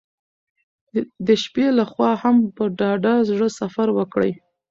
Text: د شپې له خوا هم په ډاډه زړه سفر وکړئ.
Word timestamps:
د 1.27 1.27
شپې 1.43 1.65
له 1.77 1.83
خوا 1.91 2.11
هم 2.23 2.37
په 2.57 2.63
ډاډه 2.79 3.13
زړه 3.29 3.47
سفر 3.59 3.87
وکړئ. 3.97 4.31